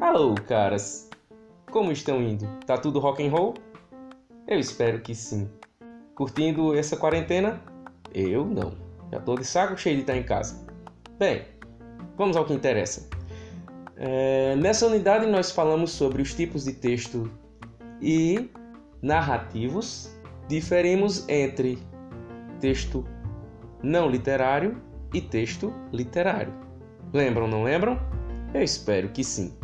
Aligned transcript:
Alô, 0.00 0.34
caras! 0.46 1.10
Como 1.70 1.92
estão 1.92 2.22
indo? 2.22 2.48
Tá 2.64 2.78
tudo 2.78 2.98
rock 2.98 3.26
and 3.26 3.30
roll? 3.30 3.52
Eu 4.46 4.58
espero 4.58 5.02
que 5.02 5.14
sim. 5.14 5.50
Curtindo 6.14 6.74
essa 6.74 6.96
quarentena? 6.96 7.60
Eu 8.14 8.46
não. 8.46 8.72
Já 9.12 9.20
tô 9.20 9.34
de 9.34 9.44
saco 9.44 9.76
cheio 9.76 9.96
de 9.96 10.00
estar 10.00 10.16
em 10.16 10.22
casa. 10.22 10.66
Bem, 11.18 11.44
vamos 12.16 12.34
ao 12.34 12.46
que 12.46 12.54
interessa. 12.54 13.06
É, 13.98 14.56
nessa 14.56 14.86
unidade 14.86 15.26
nós 15.26 15.50
falamos 15.50 15.90
sobre 15.90 16.22
os 16.22 16.32
tipos 16.32 16.64
de 16.64 16.72
texto 16.72 17.30
e 18.00 18.50
narrativos. 19.02 20.10
Diferimos 20.48 21.28
entre 21.28 21.78
texto 22.60 23.04
não 23.82 24.08
literário 24.08 24.88
e 25.12 25.20
texto 25.20 25.72
literário. 25.92 26.52
Lembram, 27.12 27.48
não 27.48 27.62
lembram? 27.62 27.98
Eu 28.52 28.62
espero 28.62 29.08
que 29.10 29.24
sim. 29.24 29.54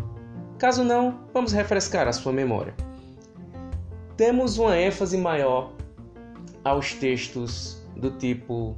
Caso 0.58 0.84
não, 0.84 1.20
vamos 1.32 1.52
refrescar 1.52 2.08
a 2.08 2.12
sua 2.12 2.32
memória. 2.32 2.74
Temos 4.16 4.58
uma 4.58 4.78
ênfase 4.78 5.18
maior 5.18 5.72
aos 6.62 6.94
textos 6.94 7.84
do 7.96 8.10
tipo 8.12 8.76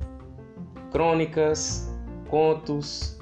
crônicas, 0.91 1.89
contos, 2.29 3.19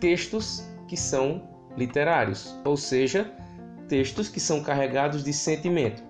textos 0.00 0.68
que 0.88 0.96
são 0.96 1.48
literários, 1.76 2.58
ou 2.64 2.76
seja, 2.76 3.30
textos 3.88 4.28
que 4.28 4.40
são 4.40 4.62
carregados 4.62 5.22
de 5.22 5.32
sentimento. 5.32 6.02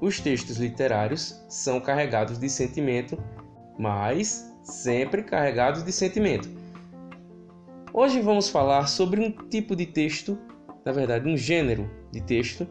Os 0.00 0.20
textos 0.20 0.58
literários 0.58 1.44
são 1.48 1.80
carregados 1.80 2.38
de 2.38 2.48
sentimento, 2.48 3.18
mas 3.78 4.47
sempre 4.68 5.22
carregados 5.22 5.82
de 5.82 5.90
sentimento. 5.90 6.48
Hoje 7.92 8.20
vamos 8.20 8.48
falar 8.48 8.86
sobre 8.86 9.20
um 9.20 9.30
tipo 9.48 9.74
de 9.74 9.86
texto, 9.86 10.38
na 10.84 10.92
verdade, 10.92 11.28
um 11.28 11.36
gênero 11.36 11.90
de 12.12 12.20
texto 12.20 12.68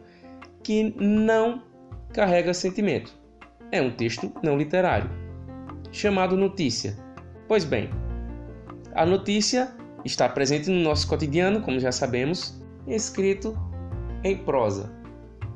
que 0.62 0.94
não 0.98 1.62
carrega 2.12 2.54
sentimento. 2.54 3.12
É 3.72 3.82
um 3.82 3.90
texto 3.90 4.32
não 4.42 4.56
literário, 4.56 5.10
chamado 5.90 6.36
notícia. 6.36 6.96
Pois 7.48 7.64
bem, 7.64 7.90
a 8.94 9.04
notícia 9.04 9.74
está 10.04 10.28
presente 10.28 10.70
no 10.70 10.80
nosso 10.80 11.06
cotidiano, 11.08 11.60
como 11.60 11.80
já 11.80 11.92
sabemos, 11.92 12.62
escrito 12.86 13.58
em 14.22 14.36
prosa 14.36 14.94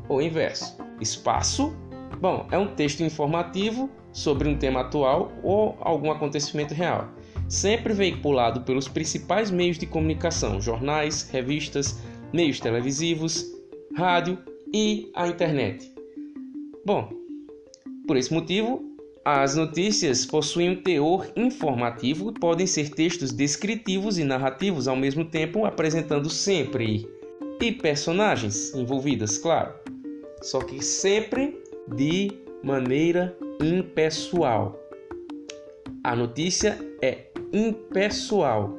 ou 0.09 0.21
em 0.21 0.29
verso. 0.29 0.77
Espaço, 1.01 1.75
bom, 2.21 2.47
é 2.51 2.59
um 2.59 2.75
texto 2.75 3.01
informativo 3.01 3.89
sobre 4.13 4.49
um 4.49 4.57
tema 4.57 4.81
atual 4.81 5.33
ou 5.43 5.77
algum 5.81 6.11
acontecimento 6.11 6.75
real, 6.75 7.09
sempre 7.49 7.93
veiculado 7.93 8.63
pelos 8.63 8.89
principais 8.89 9.51
meios 9.51 9.79
de 9.79 9.87
comunicação, 9.87 10.61
jornais, 10.61 11.29
revistas, 11.31 11.99
meios 12.33 12.61
televisivos, 12.61 13.47
rádio 13.97 14.39
e 14.73 15.11
a 15.15 15.27
internet. 15.27 15.91
Bom, 16.85 17.11
por 18.07 18.17
esse 18.17 18.33
motivo, 18.33 18.83
as 19.25 19.55
notícias 19.55 20.27
possuem 20.27 20.71
um 20.71 20.83
teor 20.83 21.31
informativo, 21.37 22.33
podem 22.33 22.67
ser 22.67 22.91
textos 22.91 23.33
descritivos 23.33 24.19
e 24.19 24.25
narrativos 24.25 24.89
ao 24.89 24.97
mesmo 24.97 25.25
tempo, 25.25 25.65
apresentando 25.65 26.29
sempre 26.29 27.09
e 27.61 27.71
personagens 27.71 28.75
envolvidas, 28.75 29.39
claro. 29.39 29.73
Só 30.43 30.59
que 30.59 30.85
sempre 30.85 31.57
de 31.95 32.33
maneira 32.65 33.37
impessoal. 33.63 34.79
A 36.05 36.17
notícia 36.17 36.79
é 37.01 37.27
impessoal. 37.53 38.79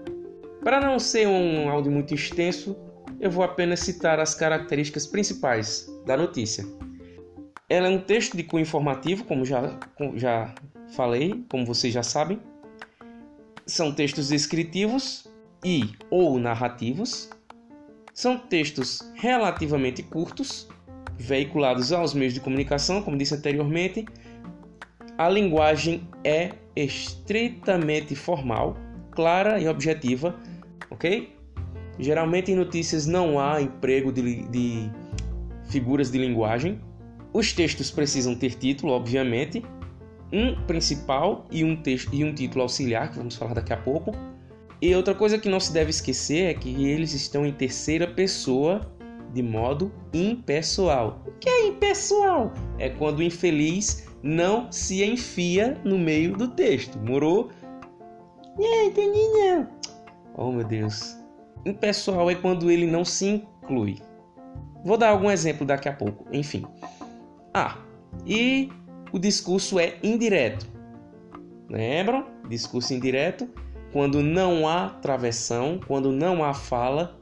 Para 0.63 0.79
não 0.79 0.99
ser 0.99 1.27
um 1.27 1.69
áudio 1.69 1.91
muito 1.91 2.13
extenso, 2.13 2.75
eu 3.19 3.31
vou 3.31 3.43
apenas 3.43 3.79
citar 3.79 4.19
as 4.19 4.35
características 4.35 5.07
principais 5.07 5.89
da 6.05 6.17
notícia. 6.17 6.65
Ela 7.69 7.87
é 7.87 7.89
um 7.89 7.99
texto 7.99 8.35
de 8.35 8.43
cunho 8.43 8.63
informativo, 8.63 9.23
como 9.23 9.45
já, 9.45 9.79
já 10.15 10.53
falei, 10.95 11.43
como 11.49 11.65
vocês 11.65 11.93
já 11.93 12.03
sabem. 12.03 12.39
São 13.65 13.93
textos 13.93 14.27
descritivos 14.27 15.27
e 15.63 15.89
ou 16.09 16.37
narrativos. 16.37 17.29
São 18.13 18.37
textos 18.37 18.99
relativamente 19.15 20.03
curtos, 20.03 20.67
veiculados 21.17 21.91
aos 21.91 22.13
meios 22.13 22.33
de 22.33 22.39
comunicação, 22.39 23.01
como 23.01 23.17
disse 23.17 23.33
anteriormente. 23.33 24.05
A 25.17 25.29
linguagem 25.29 26.07
é 26.23 26.51
estritamente 26.75 28.15
formal, 28.15 28.75
clara 29.11 29.59
e 29.59 29.67
objetiva, 29.67 30.35
ok? 30.89 31.35
Geralmente 31.99 32.51
em 32.51 32.55
notícias 32.55 33.05
não 33.05 33.39
há 33.39 33.61
emprego 33.61 34.11
de, 34.11 34.47
de 34.47 34.89
figuras 35.65 36.09
de 36.09 36.17
linguagem, 36.17 36.79
os 37.33 37.51
textos 37.51 37.89
precisam 37.89 38.35
ter 38.35 38.55
título, 38.55 38.93
obviamente, 38.93 39.63
um 40.31 40.55
principal 40.65 41.45
e 41.51 41.63
um, 41.63 41.75
texto, 41.75 42.13
e 42.13 42.23
um 42.23 42.33
título 42.33 42.61
auxiliar, 42.61 43.09
que 43.09 43.17
vamos 43.17 43.35
falar 43.35 43.53
daqui 43.53 43.73
a 43.73 43.77
pouco. 43.77 44.11
E 44.81 44.93
outra 44.95 45.15
coisa 45.15 45.37
que 45.37 45.49
não 45.49 45.59
se 45.59 45.73
deve 45.73 45.89
esquecer 45.89 46.45
é 46.49 46.53
que 46.53 46.85
eles 46.85 47.13
estão 47.13 47.45
em 47.45 47.51
terceira 47.51 48.07
pessoa 48.07 48.81
de 49.33 49.41
modo 49.41 49.91
impessoal. 50.13 51.23
O 51.25 51.31
que 51.39 51.49
é 51.49 51.67
impessoal? 51.67 52.53
É 52.77 52.89
quando 52.89 53.19
o 53.19 53.23
infeliz 53.23 54.07
não 54.23 54.71
se 54.71 55.03
enfia 55.03 55.77
no 55.83 55.99
meio 55.99 56.37
do 56.37 56.47
texto. 56.47 56.97
Morou? 56.97 57.51
É, 58.57 58.85
entendi 58.85 59.19
não. 59.33 59.67
Oh 60.35 60.51
meu 60.51 60.65
Deus. 60.65 61.17
Impessoal 61.65 62.31
é 62.31 62.35
quando 62.35 62.71
ele 62.71 62.87
não 62.87 63.03
se 63.03 63.27
inclui. 63.27 63.99
Vou 64.85 64.97
dar 64.97 65.09
algum 65.09 65.29
exemplo 65.29 65.65
daqui 65.65 65.89
a 65.89 65.93
pouco. 65.93 66.25
Enfim. 66.31 66.65
Ah, 67.53 67.77
e 68.25 68.71
o 69.11 69.19
discurso 69.19 69.77
é 69.77 69.97
indireto. 70.01 70.65
Lembram? 71.69 72.25
Discurso 72.47 72.93
indireto 72.93 73.49
quando 73.91 74.23
não 74.23 74.67
há 74.67 74.89
travessão, 74.89 75.79
quando 75.85 76.11
não 76.11 76.43
há 76.43 76.51
fala, 76.53 77.19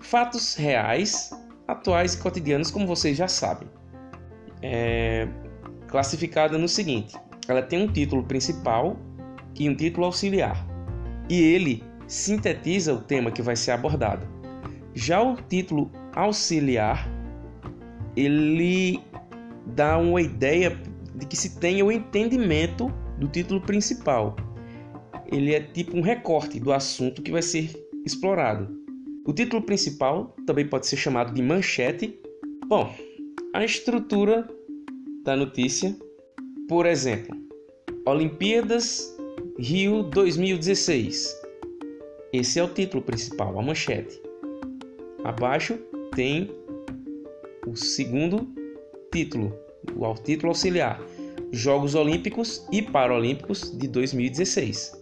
fatos 0.00 0.54
reais, 0.54 1.30
atuais 1.68 2.14
e 2.14 2.18
cotidianos, 2.18 2.70
como 2.70 2.86
vocês 2.86 3.16
já 3.16 3.28
sabem. 3.28 3.68
É 4.62 5.28
classificada 5.94 6.58
no 6.58 6.66
seguinte: 6.66 7.14
ela 7.46 7.62
tem 7.62 7.80
um 7.80 7.86
título 7.86 8.24
principal 8.24 8.96
e 9.56 9.70
um 9.70 9.76
título 9.76 10.06
auxiliar, 10.06 10.66
e 11.30 11.40
ele 11.40 11.84
sintetiza 12.08 12.92
o 12.92 13.00
tema 13.00 13.30
que 13.30 13.40
vai 13.40 13.54
ser 13.54 13.70
abordado. 13.70 14.26
Já 14.92 15.22
o 15.22 15.36
título 15.36 15.88
auxiliar, 16.12 17.08
ele 18.16 19.00
dá 19.66 19.96
uma 19.96 20.20
ideia 20.20 20.76
de 21.14 21.26
que 21.26 21.36
se 21.36 21.60
tenha 21.60 21.84
o 21.84 21.92
entendimento 21.92 22.92
do 23.16 23.28
título 23.28 23.60
principal. 23.60 24.34
Ele 25.30 25.54
é 25.54 25.60
tipo 25.60 25.96
um 25.96 26.02
recorte 26.02 26.58
do 26.58 26.72
assunto 26.72 27.22
que 27.22 27.30
vai 27.30 27.42
ser 27.42 27.70
explorado. 28.04 28.68
O 29.24 29.32
título 29.32 29.62
principal 29.62 30.34
também 30.44 30.66
pode 30.66 30.88
ser 30.88 30.96
chamado 30.96 31.32
de 31.32 31.40
manchete. 31.40 32.18
Bom, 32.66 32.92
a 33.54 33.64
estrutura 33.64 34.48
da 35.24 35.34
notícia, 35.34 35.96
por 36.68 36.84
exemplo, 36.84 37.34
Olimpíadas 38.06 39.16
Rio 39.58 40.02
2016. 40.02 41.42
Esse 42.30 42.58
é 42.58 42.62
o 42.62 42.68
título 42.68 43.02
principal, 43.02 43.58
a 43.58 43.62
manchete. 43.62 44.20
Abaixo 45.24 45.78
tem 46.14 46.50
o 47.66 47.74
segundo 47.74 48.46
título, 49.10 49.56
o 49.96 50.14
título 50.14 50.48
auxiliar, 50.48 51.00
Jogos 51.50 51.94
Olímpicos 51.94 52.66
e 52.70 52.82
Paralímpicos 52.82 53.76
de 53.78 53.88
2016. 53.88 54.92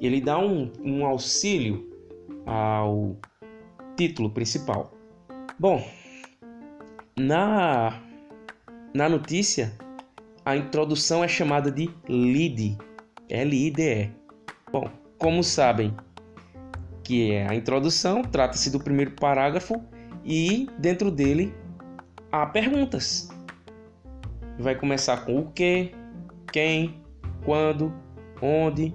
Ele 0.00 0.22
dá 0.22 0.38
um, 0.38 0.72
um 0.82 1.04
auxílio 1.04 1.86
ao 2.46 3.14
título 3.94 4.30
principal. 4.30 4.94
Bom, 5.58 5.86
na, 7.18 8.00
na 8.92 9.08
notícia, 9.08 9.72
a 10.44 10.56
introdução 10.56 11.22
é 11.22 11.28
chamada 11.28 11.70
de 11.70 11.88
lead, 12.08 12.76
L-I-D-E. 13.28 14.10
Bom, 14.72 14.90
como 15.16 15.44
sabem, 15.44 15.94
que 17.04 17.30
é 17.30 17.46
a 17.46 17.54
introdução, 17.54 18.22
trata-se 18.22 18.70
do 18.70 18.80
primeiro 18.80 19.12
parágrafo 19.12 19.80
e 20.24 20.68
dentro 20.78 21.10
dele 21.10 21.54
há 22.32 22.46
perguntas. 22.46 23.28
Vai 24.58 24.74
começar 24.74 25.24
com 25.24 25.38
o 25.38 25.50
que, 25.52 25.94
quem, 26.52 27.00
quando, 27.44 27.92
onde, 28.42 28.92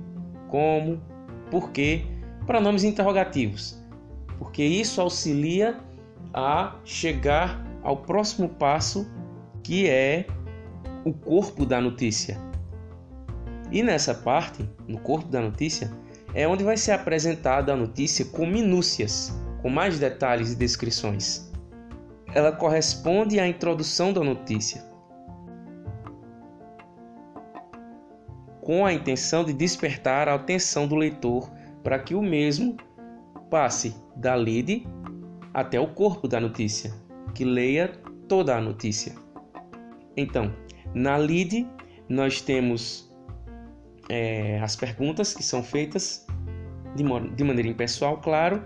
como, 0.50 1.02
porquê, 1.50 2.06
pronomes 2.46 2.84
interrogativos, 2.84 3.82
porque 4.38 4.64
isso 4.64 5.00
auxilia 5.00 5.78
a 6.34 6.76
chegar 6.84 7.66
ao 7.82 7.98
próximo 7.98 8.50
passo 8.50 9.10
que 9.66 9.90
é 9.90 10.28
o 11.04 11.12
corpo 11.12 11.66
da 11.66 11.82
notícia. 11.82 12.40
E 13.72 13.82
nessa 13.82 14.14
parte, 14.14 14.70
no 14.88 15.00
corpo 15.00 15.28
da 15.28 15.42
notícia, 15.42 15.92
é 16.36 16.48
onde 16.48 16.64
vai 16.64 16.78
ser 16.78 16.92
apresentada 16.92 17.74
a 17.74 17.76
notícia 17.76 18.26
com 18.26 18.46
minúcias, 18.46 19.36
com 19.64 19.70
mais 19.72 19.98
detalhes 19.98 20.54
e 20.54 20.56
descrições. 20.56 21.52
Ela 22.36 22.52
corresponde 22.52 23.40
à 23.40 23.48
introdução 23.48 24.14
da 24.14 24.24
notícia, 24.24 24.86
com 28.62 28.86
a 28.86 28.94
intenção 28.94 29.44
de 29.44 29.52
despertar 29.52 30.30
a 30.30 30.36
atenção 30.36 30.88
do 30.88 30.96
leitor 30.96 31.50
para 31.84 31.98
que 31.98 32.14
o 32.14 32.22
mesmo 32.22 32.78
passe 33.50 33.96
da 34.16 34.36
lide 34.36 34.86
até 35.52 35.80
o 35.80 35.88
corpo 35.88 36.28
da 36.28 36.40
notícia, 36.40 36.94
que 37.34 37.44
leia 37.44 37.88
toda 38.28 38.56
a 38.56 38.62
notícia. 38.62 39.25
Então, 40.18 40.54
na 40.94 41.18
lide 41.18 41.68
nós 42.08 42.42
temos 42.42 43.12
é, 44.10 44.60
as 44.62 44.76
perguntas 44.76 45.34
que 45.34 45.44
são 45.44 45.64
feitas 45.64 46.26
de, 46.96 47.04
de 47.36 47.44
maneira 47.44 47.68
impessoal, 47.68 48.18
claro. 48.22 48.62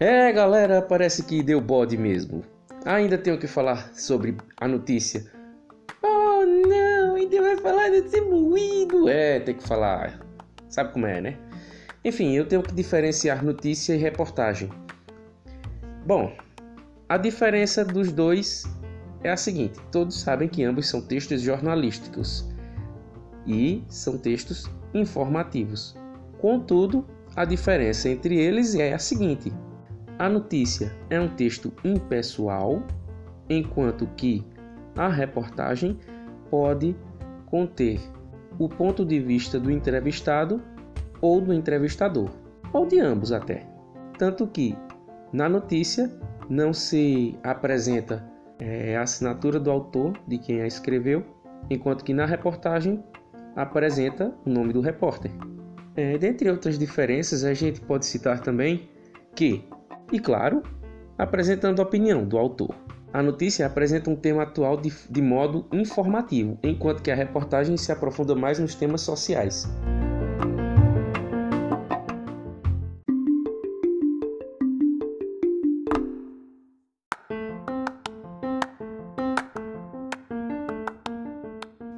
É, 0.00 0.32
galera, 0.32 0.82
parece 0.82 1.22
que 1.22 1.42
deu 1.44 1.60
bode 1.60 1.96
mesmo. 1.96 2.42
Ainda 2.84 3.16
tenho 3.16 3.38
que 3.38 3.46
falar 3.46 3.92
sobre 3.94 4.36
a 4.56 4.66
notícia. 4.66 5.41
É, 9.08 9.40
tem 9.40 9.54
que 9.54 9.66
falar. 9.66 10.20
Sabe 10.68 10.92
como 10.92 11.06
é, 11.06 11.20
né? 11.20 11.38
Enfim, 12.04 12.32
eu 12.32 12.46
tenho 12.46 12.62
que 12.62 12.74
diferenciar 12.74 13.44
notícia 13.44 13.94
e 13.94 13.98
reportagem. 13.98 14.68
Bom, 16.04 16.32
a 17.08 17.16
diferença 17.16 17.84
dos 17.84 18.10
dois 18.10 18.64
é 19.22 19.30
a 19.30 19.36
seguinte: 19.36 19.78
todos 19.92 20.20
sabem 20.20 20.48
que 20.48 20.64
ambos 20.64 20.88
são 20.88 21.00
textos 21.00 21.40
jornalísticos 21.42 22.48
e 23.46 23.84
são 23.88 24.18
textos 24.18 24.68
informativos. 24.94 25.96
Contudo, 26.38 27.06
a 27.36 27.44
diferença 27.44 28.08
entre 28.08 28.36
eles 28.36 28.74
é 28.74 28.92
a 28.92 28.98
seguinte: 28.98 29.52
a 30.18 30.28
notícia 30.28 30.92
é 31.08 31.20
um 31.20 31.28
texto 31.28 31.72
impessoal, 31.84 32.82
enquanto 33.48 34.06
que 34.16 34.44
a 34.96 35.08
reportagem 35.08 35.98
pode 36.50 36.96
conter 37.46 38.00
o 38.58 38.68
ponto 38.68 39.04
de 39.04 39.18
vista 39.20 39.58
do 39.58 39.70
entrevistado 39.70 40.62
ou 41.20 41.40
do 41.40 41.52
entrevistador, 41.52 42.30
ou 42.72 42.86
de 42.86 42.98
ambos 42.98 43.32
até. 43.32 43.66
Tanto 44.18 44.46
que 44.46 44.76
na 45.32 45.48
notícia 45.48 46.10
não 46.48 46.72
se 46.72 47.38
apresenta 47.42 48.24
é, 48.58 48.96
a 48.96 49.02
assinatura 49.02 49.58
do 49.58 49.70
autor, 49.70 50.12
de 50.26 50.38
quem 50.38 50.60
a 50.60 50.66
escreveu, 50.66 51.24
enquanto 51.70 52.04
que 52.04 52.12
na 52.12 52.26
reportagem 52.26 53.02
apresenta 53.56 54.34
o 54.44 54.50
nome 54.50 54.72
do 54.72 54.80
repórter. 54.80 55.30
É, 55.94 56.16
dentre 56.16 56.50
outras 56.50 56.78
diferenças, 56.78 57.44
a 57.44 57.54
gente 57.54 57.80
pode 57.80 58.06
citar 58.06 58.40
também 58.40 58.88
que, 59.34 59.64
e 60.10 60.18
claro, 60.18 60.62
apresentando 61.18 61.80
a 61.80 61.82
opinião 61.82 62.24
do 62.24 62.38
autor. 62.38 62.74
A 63.12 63.22
notícia 63.22 63.66
apresenta 63.66 64.08
um 64.08 64.16
tema 64.16 64.44
atual 64.44 64.78
de, 64.78 64.90
de 65.10 65.20
modo 65.20 65.66
informativo, 65.70 66.58
enquanto 66.62 67.02
que 67.02 67.10
a 67.10 67.14
reportagem 67.14 67.76
se 67.76 67.92
aprofunda 67.92 68.34
mais 68.34 68.58
nos 68.58 68.74
temas 68.74 69.02
sociais. 69.02 69.68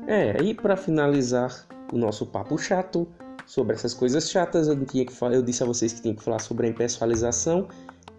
É, 0.08 0.42
e 0.42 0.52
para 0.52 0.76
finalizar 0.76 1.64
o 1.92 1.96
nosso 1.96 2.26
papo 2.26 2.58
chato 2.58 3.06
sobre 3.46 3.76
essas 3.76 3.94
coisas 3.94 4.28
chatas, 4.28 4.66
eu, 4.66 4.84
tinha 4.84 5.06
que, 5.06 5.12
eu 5.32 5.42
disse 5.42 5.62
a 5.62 5.66
vocês 5.66 5.92
que 5.92 6.02
tinha 6.02 6.14
que 6.16 6.24
falar 6.24 6.40
sobre 6.40 6.66
a 6.66 6.70
impessoalização 6.70 7.68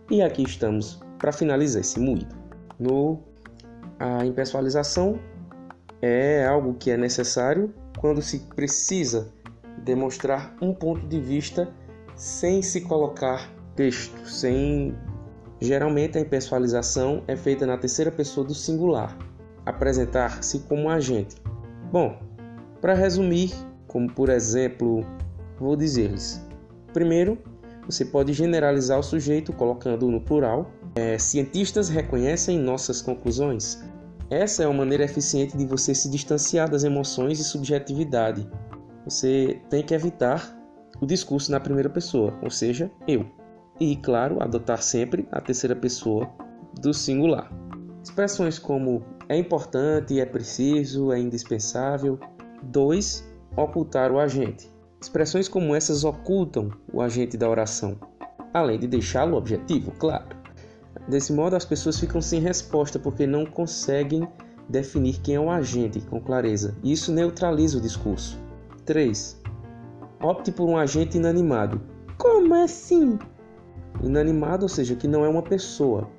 e 0.10 0.22
aqui 0.22 0.44
estamos 0.44 1.02
para 1.20 1.34
finalizar 1.34 1.82
esse 1.82 2.00
moído. 2.00 2.45
No, 2.80 3.20
a 4.00 4.26
impessoalização 4.26 5.20
é 6.02 6.46
algo 6.46 6.74
que 6.74 6.92
é 6.92 6.98
necessário 6.98 7.74
quando 7.98 8.22
se 8.22 8.40
precisa 8.56 9.32
demonstrar 9.84 10.56
um 10.62 10.74
ponto 10.74 11.06
de 11.08 11.20
vista 11.20 11.70
sem 12.16 12.62
se 12.62 12.82
colocar 12.82 13.52
texto, 13.76 14.28
sem 14.28 14.96
geralmente 15.60 16.18
a 16.18 16.22
impessoalização 16.22 17.24
é 17.28 17.36
feita 17.36 17.66
na 17.66 17.78
terceira 17.78 18.12
pessoa 18.12 18.46
do 18.46 18.54
singular, 18.54 19.18
apresentar-se 19.66 20.60
como 20.60 20.90
agente 20.90 21.36
Bom, 21.92 22.18
para 22.82 22.94
resumir, 22.94 23.54
como 23.88 24.12
por 24.12 24.30
exemplo, 24.30 25.06
vou 25.58 25.76
dizer-lhes: 25.76 26.46
primeiro, 26.92 27.38
você 27.86 28.04
pode 28.04 28.34
generalizar 28.34 29.00
o 29.00 29.04
sujeito 29.04 29.54
colocando 29.54 30.10
no 30.10 30.20
plural. 30.20 30.72
É, 30.96 31.18
cientistas 31.18 31.90
reconhecem 31.90 32.58
nossas 32.58 33.02
conclusões. 33.02 33.84
Essa 34.30 34.64
é 34.64 34.68
uma 34.68 34.80
maneira 34.80 35.04
eficiente 35.04 35.58
de 35.58 35.66
você 35.66 35.94
se 35.94 36.10
distanciar 36.10 36.70
das 36.70 36.86
emoções 36.86 37.38
e 37.40 37.44
subjetividade. 37.44 38.50
Você 39.04 39.62
tem 39.70 39.84
que 39.84 39.94
evitar 39.94 40.58
o 41.02 41.06
discurso 41.06 41.52
na 41.52 41.60
primeira 41.60 41.90
pessoa, 41.90 42.34
ou 42.42 42.50
seja, 42.50 42.90
eu. 43.06 43.26
E, 43.78 43.98
claro, 43.98 44.42
adotar 44.42 44.82
sempre 44.82 45.28
a 45.32 45.42
terceira 45.42 45.76
pessoa 45.76 46.30
do 46.82 46.94
singular. 46.94 47.52
Expressões 48.02 48.58
como 48.58 49.04
é 49.28 49.38
importante, 49.38 50.20
é 50.20 50.26
preciso, 50.26 51.12
é 51.12 51.20
indispensável. 51.20 52.18
2. 52.64 53.32
Ocultar 53.58 54.12
o 54.12 54.20
agente. 54.20 54.72
Expressões 55.02 55.50
como 55.50 55.76
essas 55.76 56.04
ocultam 56.04 56.72
o 56.92 57.02
agente 57.02 57.38
da 57.38 57.50
oração, 57.50 58.00
além 58.54 58.80
de 58.80 58.88
deixá-lo 58.88 59.38
objetivo, 59.38 59.92
claro. 59.92 60.35
Desse 61.08 61.32
modo, 61.34 61.56
as 61.56 61.66
pessoas 61.66 62.00
ficam 62.00 62.22
sem 62.22 62.42
resposta 62.42 62.98
porque 62.98 63.28
não 63.28 63.46
conseguem 63.46 64.28
definir 64.68 65.20
quem 65.22 65.36
é 65.36 65.40
o 65.40 65.50
agente 65.50 66.02
com 66.02 66.20
clareza. 66.20 66.76
Isso 66.84 67.12
neutraliza 67.12 67.78
o 67.78 67.82
discurso. 67.82 68.40
3. 68.86 69.42
Opte 70.22 70.52
por 70.52 70.68
um 70.68 70.78
agente 70.78 71.18
inanimado. 71.18 71.82
Como 72.18 72.54
assim? 72.56 73.20
Inanimado, 74.02 74.64
ou 74.64 74.70
seja, 74.70 74.96
que 74.96 75.08
não 75.08 75.24
é 75.24 75.30
uma 75.30 75.44
pessoa, 75.44 76.10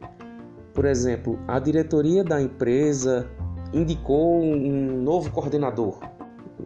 por 0.77 0.85
exemplo, 0.85 1.39
a 1.49 1.59
diretoria 1.59 2.23
da 2.23 2.39
empresa 2.39 3.27
indicou 3.73 4.43
um 4.43 5.01
novo 5.03 5.33
coordenador. 5.33 5.99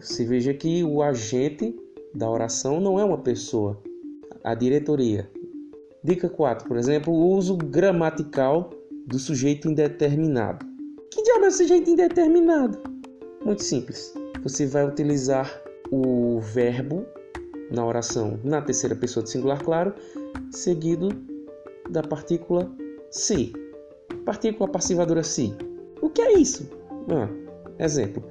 Se 0.00 0.24
veja 0.24 0.52
que 0.52 0.82
o 0.82 1.00
agente 1.00 1.76
da 2.12 2.28
oração 2.28 2.80
não 2.80 2.98
é 2.98 3.04
uma 3.04 3.18
pessoa, 3.18 3.80
a 4.42 4.52
diretoria. 4.52 5.30
Dica 6.02 6.30
4, 6.30 6.66
por 6.66 6.78
exemplo, 6.78 7.12
o 7.12 7.36
uso 7.36 7.56
gramatical 7.56 8.70
do 9.06 9.18
sujeito 9.18 9.68
indeterminado. 9.68 10.64
Que 11.10 11.22
diabo 11.22 11.44
é 11.44 11.50
sujeito 11.50 11.90
indeterminado? 11.90 12.78
Muito 13.44 13.62
simples. 13.62 14.14
Você 14.42 14.66
vai 14.66 14.86
utilizar 14.86 15.60
o 15.90 16.40
verbo 16.40 17.04
na 17.70 17.84
oração 17.84 18.40
na 18.42 18.62
terceira 18.62 18.96
pessoa 18.96 19.22
do 19.22 19.28
singular, 19.28 19.62
claro, 19.62 19.94
seguido 20.50 21.10
da 21.90 22.02
partícula 22.02 22.70
se. 23.10 23.52
Partícula 24.24 24.70
passivadora 24.70 25.22
si. 25.22 25.54
O 26.00 26.08
que 26.08 26.22
é 26.22 26.38
isso? 26.38 26.70
Ah, 27.10 27.28
exemplo. 27.78 28.24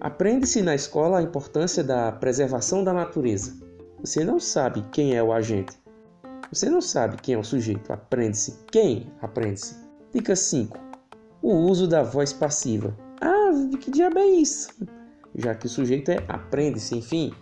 Aprende-se 0.00 0.60
na 0.60 0.74
escola 0.74 1.18
a 1.18 1.22
importância 1.22 1.82
da 1.82 2.12
preservação 2.12 2.84
da 2.84 2.92
natureza. 2.92 3.54
Você 4.00 4.22
não 4.24 4.38
sabe 4.38 4.84
quem 4.92 5.16
é 5.16 5.22
o 5.22 5.32
agente. 5.32 5.76
Você 6.52 6.70
não 6.70 6.80
sabe 6.80 7.18
quem 7.20 7.34
é 7.34 7.38
o 7.38 7.44
sujeito. 7.44 7.92
Aprende-se. 7.92 8.58
Quem 8.72 9.12
aprende-se? 9.20 9.76
Dica 10.14 10.34
5. 10.34 10.78
O 11.42 11.52
uso 11.52 11.86
da 11.86 12.02
voz 12.02 12.32
passiva. 12.32 12.96
Ah, 13.20 13.50
que 13.78 13.90
diabo 13.90 14.18
é 14.18 14.26
isso? 14.26 14.70
Já 15.34 15.54
que 15.54 15.66
o 15.66 15.68
sujeito 15.68 16.10
é 16.10 16.24
aprende-se, 16.26 16.96
enfim. 16.96 17.32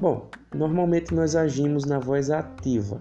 Bom, 0.00 0.28
normalmente 0.54 1.14
nós 1.14 1.36
agimos 1.36 1.84
na 1.84 1.98
voz 1.98 2.30
ativa. 2.30 3.00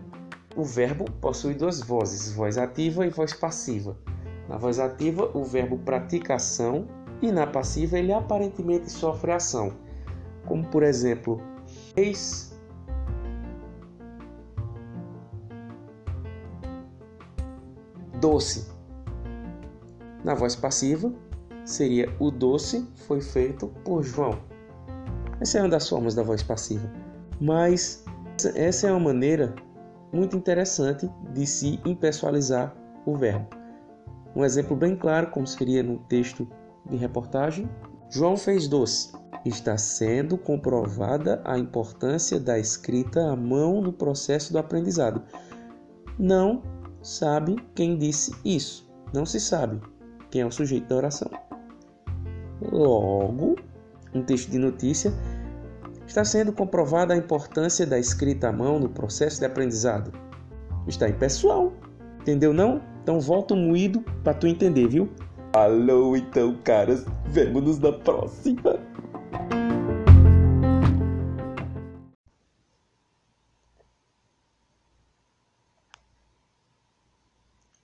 O 0.56 0.64
verbo 0.64 1.06
possui 1.20 1.54
duas 1.54 1.82
vozes, 1.82 2.32
voz 2.32 2.58
ativa 2.58 3.06
e 3.06 3.10
voz 3.10 3.34
passiva. 3.34 3.98
Na 4.48 4.58
voz 4.58 4.80
ativa, 4.80 5.30
o 5.36 5.44
verbo 5.44 5.78
pratica 5.80 6.36
ação 6.36 6.88
e 7.22 7.32
na 7.32 7.46
passiva 7.46 7.98
ele 7.98 8.14
aparentemente 8.14 8.92
sofre 8.92 9.32
ação, 9.32 9.74
como 10.46 10.66
por 10.68 10.84
exemplo, 10.84 11.42
fez 11.98 12.56
doce. 18.22 18.68
Na 20.24 20.36
voz 20.36 20.56
passiva, 20.56 21.12
seria 21.66 22.08
o 22.20 22.30
doce 22.30 22.88
foi 23.08 23.20
feito 23.20 23.68
por 23.84 24.04
João. 24.04 24.38
Essa 25.42 25.58
é 25.58 25.62
uma 25.64 25.70
das 25.70 25.90
formas 25.90 26.14
da 26.14 26.22
voz 26.22 26.44
passiva. 26.44 26.88
Mas 27.42 28.06
essa 28.54 28.88
é 28.88 28.92
uma 28.92 29.00
maneira 29.00 29.56
muito 30.14 30.38
interessante 30.38 31.10
de 31.34 31.48
se 31.48 31.80
impessoalizar 31.84 32.76
o 33.08 33.16
verbo. 33.16 33.48
Um 34.36 34.46
exemplo 34.46 34.76
bem 34.76 34.96
claro, 34.96 35.32
como 35.32 35.48
seria 35.48 35.82
no 35.82 35.98
texto 35.98 36.48
de 36.88 36.96
reportagem: 36.96 37.68
João 38.12 38.38
fez 38.38 38.68
doce. 38.68 39.12
Está 39.48 39.78
sendo 39.78 40.38
comprovada 40.38 41.42
a 41.46 41.58
importância 41.58 42.38
da 42.38 42.60
escrita 42.60 43.32
à 43.32 43.36
mão 43.36 43.82
no 43.82 43.94
processo 43.94 44.52
do 44.52 44.60
aprendizado. 44.60 45.24
Não 46.20 46.62
sabe 47.02 47.56
quem 47.74 47.98
disse 47.98 48.36
isso. 48.44 48.92
Não 49.14 49.26
se 49.26 49.40
sabe 49.40 49.80
quem 50.30 50.42
é 50.42 50.46
o 50.46 50.52
sujeito 50.52 50.90
da 50.90 50.98
oração. 50.98 51.32
Logo, 52.62 53.56
um 54.14 54.22
texto 54.22 54.52
de 54.52 54.58
notícia 54.58 55.14
está 56.06 56.26
sendo 56.26 56.52
comprovada 56.52 57.14
a 57.14 57.18
importância 57.18 57.86
da 57.86 57.98
escrita 57.98 58.50
à 58.50 58.52
mão 58.52 58.78
no 58.78 58.90
processo 58.90 59.40
de 59.40 59.46
aprendizado. 59.46 60.12
Está 60.88 61.08
impessoal. 61.08 61.72
Entendeu 62.20 62.52
não? 62.52 62.82
Então 63.02 63.22
volta 63.22 63.54
o 63.54 63.58
moído 63.58 64.02
para 64.26 64.34
tu 64.34 64.46
entender, 64.46 64.90
viu? 64.90 65.10
Alô, 65.54 66.18
então, 66.18 66.58
caras. 66.66 67.06
Vemo-nos 67.28 67.80
na 67.80 67.94
próxima. 67.94 68.78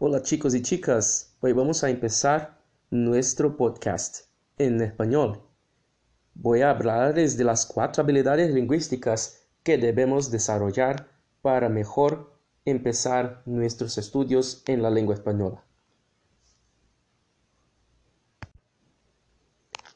Hola 0.06 0.22
chicos 0.22 0.54
y 0.54 0.62
chicas, 0.62 1.34
hoy 1.40 1.54
vamos 1.54 1.82
a 1.82 1.90
empezar 1.90 2.58
nuestro 2.90 3.56
podcast 3.56 4.26
en 4.58 4.82
español. 4.82 5.42
Voy 6.34 6.60
a 6.60 6.72
hablarles 6.72 7.38
de 7.38 7.46
las 7.46 7.66
cuatro 7.66 8.04
habilidades 8.04 8.54
lingüísticas 8.54 9.48
que 9.64 9.78
debemos 9.78 10.30
desarrollar 10.30 11.08
para 11.42 11.70
mejor 11.70 12.34
empezar 12.66 13.44
nuestros 13.46 13.98
estudios 13.98 14.62
en 14.68 14.82
la 14.82 14.90
lengua 14.90 15.16
española. 15.16 15.64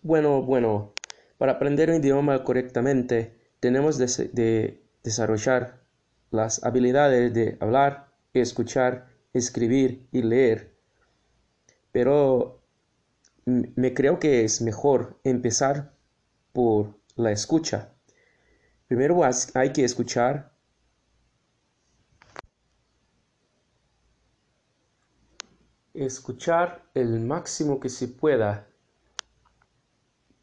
Bueno, 0.03 0.41
bueno, 0.41 0.93
para 1.37 1.51
aprender 1.51 1.89
un 1.89 1.97
idioma 1.97 2.45
correctamente 2.45 3.37
tenemos 3.59 3.97
de 3.97 4.81
desarrollar 5.03 5.81
las 6.31 6.63
habilidades 6.63 7.33
de 7.33 7.57
hablar, 7.59 8.07
escuchar, 8.33 9.16
escribir 9.37 10.07
y 10.11 10.21
leer. 10.21 10.75
Pero 11.91 12.61
me 13.45 13.93
creo 13.93 14.19
que 14.19 14.43
es 14.43 14.61
mejor 14.61 15.19
empezar 15.23 15.93
por 16.53 16.99
la 17.15 17.31
escucha. 17.31 17.93
Primero 18.87 19.21
hay 19.53 19.71
que 19.71 19.83
escuchar 19.83 20.57
escuchar 26.05 26.83
el 26.93 27.19
máximo 27.21 27.79
que 27.79 27.89
se 27.89 28.07
pueda 28.07 28.67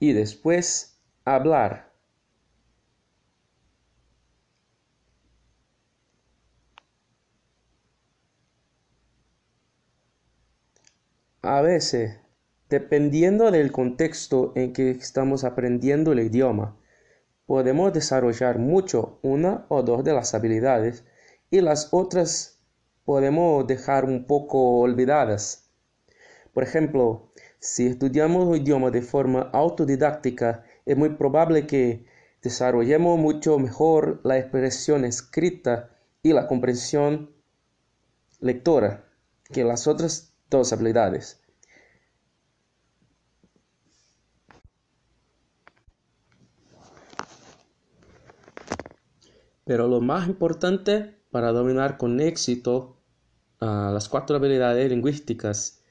y 0.01 0.13
después 0.13 0.99
hablar. 1.25 1.94
A 11.47 11.61
veces, 11.61 12.21
dependiendo 12.71 13.51
del 13.51 13.71
contexto 13.71 14.55
en 14.57 14.73
que 14.73 14.91
estamos 14.93 15.45
aprendiendo 15.45 16.13
el 16.13 16.21
idioma, 16.21 16.79
podemos 17.45 17.93
desarrollar 17.93 18.59
mucho 18.59 19.19
una 19.21 19.67
o 19.69 19.83
dos 19.83 20.05
de 20.05 20.15
las 20.15 20.33
habilidades 20.33 21.05
y 21.51 21.61
las 21.61 21.93
otras 21.93 22.63
podemos 23.05 23.67
dejar 23.67 24.07
un 24.07 24.27
poco 24.27 24.79
olvidadas. 24.81 25.69
Por 26.55 26.63
ejemplo, 26.63 27.31
si 27.59 27.89
estudiamos 27.89 28.47
un 28.47 28.57
idioma 28.57 28.91
de 28.91 29.03
forma 29.03 29.51
autodidáctica, 29.53 30.65
es 30.87 30.97
muy 30.97 31.11
probable 31.11 31.67
que 31.67 32.07
desarrollemos 32.41 33.19
mucho 33.19 33.59
mejor 33.59 34.23
la 34.25 34.39
expresión 34.39 35.05
escrita 35.05 35.91
y 36.23 36.33
la 36.33 36.47
comprensión 36.47 37.35
lectora 38.41 39.05
que 39.53 39.63
las 39.63 39.87
otras 39.87 40.34
dos 40.51 40.73
habilidades. 40.73 41.41
Pero 49.65 49.89
lo 49.89 50.01
más 50.01 50.29
importante 50.29 51.19
para 51.31 51.53
dominar 51.53 51.97
con 51.97 52.21
éxito 52.21 53.01
uh, 53.61 53.93
las 53.93 54.09
cuatro 54.09 54.37
habilidades 54.37 54.91
lingüísticas 54.91 55.83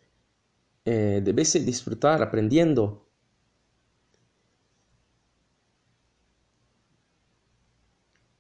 eh, 0.86 1.22
debes 1.24 1.53
disfrutar 1.65 2.22
aprendiendo. 2.22 3.07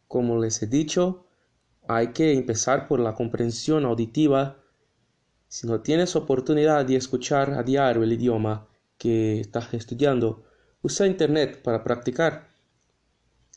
Como 0.07 0.39
les 0.39 0.61
he 0.61 0.67
dicho, 0.67 1.25
hay 1.87 2.13
que 2.13 2.33
empezar 2.33 2.87
por 2.87 2.99
la 2.99 3.15
comprensión 3.15 3.85
auditiva 3.85 4.62
si 5.53 5.67
no 5.67 5.81
tienes 5.81 6.15
oportunidad 6.15 6.83
de 6.83 6.95
escuchar 6.95 7.53
a 7.53 7.61
diario 7.61 8.01
el 8.01 8.11
idioma 8.11 8.67
que 8.97 9.39
estás 9.39 9.71
estudiando, 9.75 10.45
usa 10.81 11.05
Internet 11.05 11.61
para 11.61 11.83
practicar. 11.83 12.49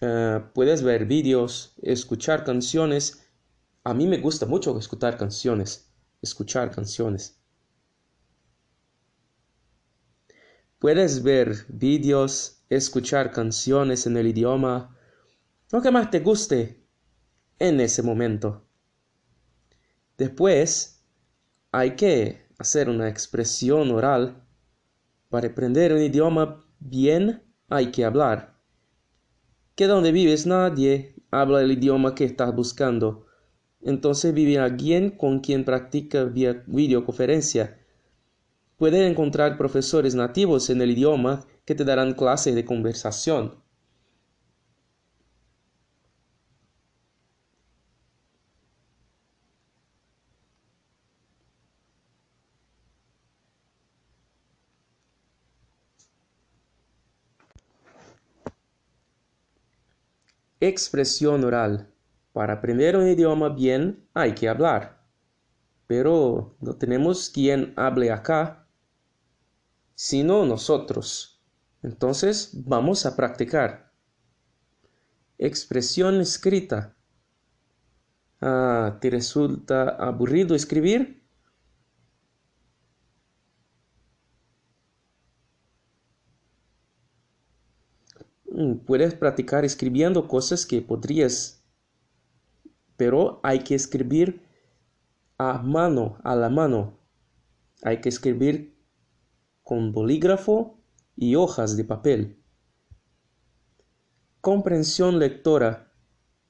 Eh, 0.02 0.44
puedes 0.52 0.82
ver 0.82 1.06
vídeos, 1.06 1.74
escuchar 1.80 2.44
canciones. 2.44 3.26
A 3.82 3.94
mí 3.94 4.06
me 4.06 4.18
gusta 4.18 4.44
mucho 4.44 4.78
escuchar 4.78 5.16
canciones, 5.16 5.90
escuchar 6.20 6.70
canciones. 6.70 7.40
Puedes 10.78 11.22
ver 11.22 11.64
vídeos, 11.68 12.62
escuchar 12.68 13.30
canciones 13.30 14.06
en 14.06 14.18
el 14.18 14.26
idioma, 14.26 14.94
lo 15.72 15.80
que 15.80 15.90
más 15.90 16.10
te 16.10 16.20
guste 16.20 16.84
en 17.58 17.80
ese 17.80 18.02
momento. 18.02 18.66
Después, 20.18 20.95
hay 21.72 21.96
que 21.96 22.46
hacer 22.58 22.88
una 22.88 23.08
expresión 23.08 23.90
oral. 23.90 24.42
Para 25.28 25.48
aprender 25.48 25.92
un 25.92 26.02
idioma 26.02 26.64
bien 26.78 27.42
hay 27.68 27.90
que 27.90 28.04
hablar. 28.04 28.58
Que 29.74 29.86
donde 29.86 30.12
vives 30.12 30.46
nadie 30.46 31.14
habla 31.30 31.60
el 31.60 31.72
idioma 31.72 32.14
que 32.14 32.24
estás 32.24 32.54
buscando. 32.54 33.26
Entonces 33.82 34.32
vive 34.32 34.58
alguien 34.58 35.10
con 35.10 35.40
quien 35.40 35.64
practica 35.64 36.24
vía 36.24 36.64
videoconferencia. 36.66 37.78
Puedes 38.76 39.10
encontrar 39.10 39.56
profesores 39.56 40.14
nativos 40.14 40.70
en 40.70 40.82
el 40.82 40.90
idioma 40.90 41.46
que 41.64 41.74
te 41.74 41.84
darán 41.84 42.14
clases 42.14 42.54
de 42.54 42.64
conversación. 42.64 43.65
Expresión 60.68 61.44
oral. 61.44 61.94
Para 62.32 62.54
aprender 62.54 62.96
un 62.96 63.06
idioma 63.06 63.50
bien 63.50 64.04
hay 64.14 64.34
que 64.34 64.48
hablar. 64.48 65.00
Pero 65.86 66.56
no 66.60 66.74
tenemos 66.74 67.30
quien 67.30 67.72
hable 67.76 68.10
acá, 68.10 68.66
sino 69.94 70.44
nosotros. 70.44 71.40
Entonces 71.84 72.50
vamos 72.52 73.06
a 73.06 73.14
practicar. 73.14 73.92
Expresión 75.38 76.20
escrita. 76.20 76.96
Ah, 78.40 78.98
¿te 79.00 79.08
resulta 79.08 79.90
aburrido 79.90 80.56
escribir? 80.56 81.25
Puedes 88.86 89.14
practicar 89.14 89.64
escribiendo 89.64 90.28
cosas 90.28 90.64
que 90.64 90.80
podrías, 90.80 91.62
pero 92.96 93.40
hay 93.42 93.60
que 93.60 93.74
escribir 93.74 94.42
a 95.36 95.58
mano, 95.62 96.18
a 96.24 96.34
la 96.34 96.48
mano. 96.48 96.98
Hay 97.82 98.00
que 98.00 98.08
escribir 98.08 98.74
con 99.62 99.92
bolígrafo 99.92 100.80
y 101.16 101.34
hojas 101.34 101.76
de 101.76 101.84
papel. 101.84 102.42
Comprensión 104.40 105.18
lectora. 105.18 105.92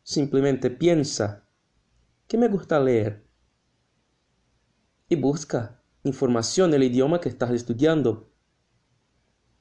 Simplemente 0.05 0.71
piensa, 0.71 1.49
¿qué 2.29 2.39
me 2.39 2.47
gusta 2.47 2.79
leer? 2.79 3.27
Y 5.09 5.17
busca 5.17 5.83
información 6.05 6.71
del 6.71 6.85
idioma 6.85 7.21
que 7.21 7.29
estás 7.29 7.51
estudiando 7.51 8.33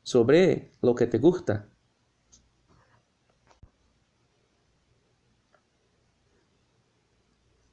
sobre 0.04 0.72
lo 0.82 0.94
que 0.94 1.08
te 1.08 1.18
gusta. 1.18 1.75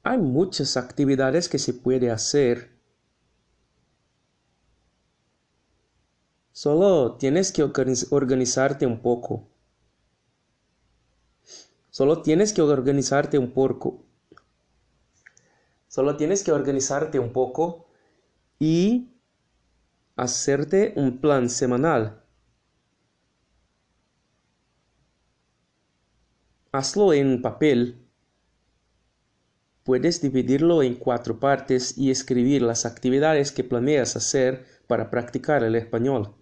Hay 0.03 0.17
muchas 0.17 0.75
actividades 0.75 1.47
que 1.47 1.57
se 1.57 1.73
puede 1.73 2.11
hacer. 2.11 2.73
Solo 6.51 7.15
tienes 7.15 7.51
que 7.53 7.63
organizarte 7.63 8.85
un 8.85 9.01
poco. 9.01 9.47
Solo 11.89 12.21
tienes 12.21 12.53
que 12.53 12.61
organizarte 12.61 13.37
un 13.37 13.51
poco. 13.53 14.03
Solo 15.87 16.17
tienes 16.17 16.43
que 16.43 16.51
organizarte 16.51 17.19
un 17.19 17.31
poco 17.31 17.85
y 18.59 19.09
hacerte 20.15 20.93
un 20.97 21.19
plan 21.21 21.49
semanal. 21.49 22.23
Hazlo 26.71 27.13
en 27.13 27.41
papel. 27.41 28.02
Puedes 29.83 30.21
dividirlo 30.21 30.81
en 30.81 30.95
cuatro 30.95 31.39
partes 31.39 31.97
y 31.97 32.09
escribir 32.09 32.61
las 32.61 32.85
actividades 32.85 33.51
que 33.51 33.65
planeas 33.65 34.15
hacer 34.15 34.65
para 34.87 35.09
practicar 35.09 35.63
el 35.63 35.75
español. 35.75 36.33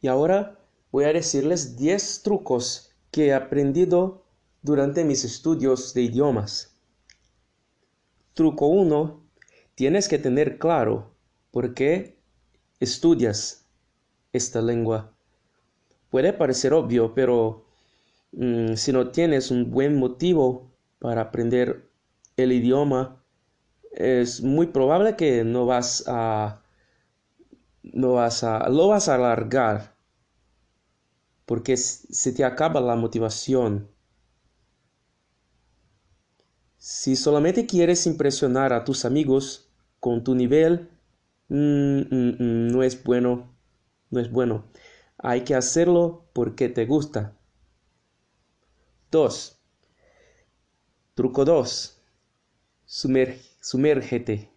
Y 0.00 0.08
ahora 0.08 0.58
voy 0.90 1.04
a 1.04 1.12
decirles 1.12 1.76
10 1.76 2.22
trucos 2.22 2.90
que 3.12 3.26
he 3.26 3.34
aprendido 3.34 4.24
durante 4.62 5.04
mis 5.04 5.24
estudios 5.24 5.94
de 5.94 6.02
idiomas. 6.02 6.76
Truco 8.34 8.66
1. 8.66 9.22
Tienes 9.76 10.08
que 10.08 10.18
tener 10.18 10.58
claro 10.58 11.14
por 11.52 11.74
qué 11.74 12.18
estudias 12.80 13.68
esta 14.32 14.60
lengua. 14.60 15.14
Puede 16.10 16.32
parecer 16.32 16.72
obvio, 16.72 17.14
pero 17.14 17.71
mm, 18.32 18.74
si 18.74 18.92
no 18.92 19.10
tienes 19.10 19.50
un 19.50 19.70
buen 19.70 19.98
motivo 19.98 20.70
para 20.98 21.22
aprender 21.22 21.88
el 22.36 22.52
idioma, 22.52 23.22
es 23.92 24.42
muy 24.42 24.66
probable 24.68 25.16
que 25.16 25.44
no 25.44 25.66
vas 25.66 26.04
a 26.08 26.62
no 27.82 28.14
vas 28.14 28.44
a 28.44 28.68
lo 28.68 28.88
vas 28.88 29.08
a 29.08 29.14
alargar 29.16 29.94
porque 31.46 31.76
se 31.76 32.32
te 32.32 32.44
acaba 32.44 32.80
la 32.80 32.96
motivación. 32.96 33.88
Si 36.78 37.14
solamente 37.16 37.66
quieres 37.66 38.06
impresionar 38.06 38.72
a 38.72 38.84
tus 38.84 39.04
amigos 39.04 39.68
con 40.00 40.24
tu 40.24 40.34
nivel, 40.34 40.88
mm, 41.48 42.00
mm, 42.00 42.72
no 42.72 42.82
es 42.82 43.02
bueno, 43.04 43.54
no 44.10 44.20
es 44.20 44.30
bueno. 44.30 44.64
Hay 45.18 45.42
que 45.44 45.54
hacerlo 45.54 46.24
porque 46.32 46.68
te 46.68 46.86
gusta. 46.86 47.36
2. 49.12 49.58
Truco 51.14 51.44
2. 51.44 52.02
sumérgete. 53.60 54.50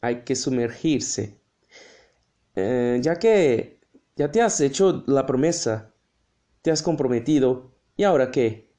Hay 0.00 0.22
que 0.24 0.36
sumergirse. 0.36 1.40
Eh, 2.54 3.00
ya 3.02 3.18
que 3.18 3.80
ya 4.16 4.30
te 4.30 4.42
has 4.42 4.60
hecho 4.60 5.02
la 5.06 5.26
promesa 5.26 5.92
te 6.62 6.70
has 6.70 6.82
comprometido, 6.82 7.72
¿y 7.96 8.04
ahora 8.04 8.30
qué? 8.30 8.70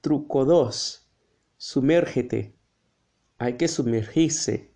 Truco 0.00 0.44
2. 0.44 1.06
Sumérgete. 1.58 2.56
Hay 3.38 3.56
que 3.56 3.68
sumergirse. 3.68 4.70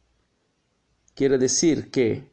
Quiere 1.14 1.38
decir 1.38 1.90
que 1.90 2.30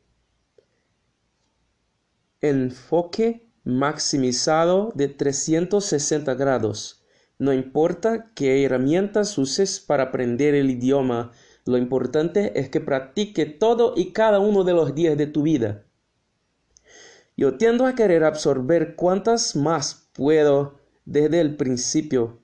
enfoque 2.41 3.47
maximizado 3.63 4.91
de 4.95 5.07
360 5.07 6.33
grados 6.33 7.01
no 7.41 7.53
importa 7.53 8.31
qué 8.35 8.63
herramientas 8.63 9.35
uses 9.39 9.79
para 9.79 10.03
aprender 10.03 10.53
el 10.53 10.69
idioma, 10.69 11.31
lo 11.65 11.79
importante 11.79 12.51
es 12.59 12.69
que 12.69 12.79
practique 12.79 13.47
todo 13.47 13.95
y 13.97 14.13
cada 14.13 14.39
uno 14.39 14.63
de 14.63 14.73
los 14.73 14.93
días 14.93 15.17
de 15.17 15.25
tu 15.25 15.41
vida. 15.41 15.83
Yo 17.35 17.57
tiendo 17.57 17.87
a 17.87 17.95
querer 17.95 18.23
absorber 18.25 18.95
cuantas 18.95 19.55
más 19.55 20.07
puedo 20.13 20.75
desde 21.05 21.41
el 21.41 21.55
principio, 21.55 22.43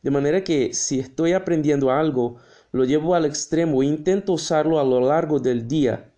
de 0.00 0.12
manera 0.12 0.42
que 0.42 0.72
si 0.72 0.98
estoy 0.98 1.34
aprendiendo 1.34 1.90
algo, 1.90 2.38
lo 2.78 2.84
llevo 2.84 3.16
al 3.16 3.24
extremo 3.24 3.82
e 3.82 3.86
intento 3.86 4.34
usarlo 4.34 4.78
a 4.78 4.84
lo 4.84 5.00
largo 5.00 5.40
del 5.40 5.66
día. 5.66 6.12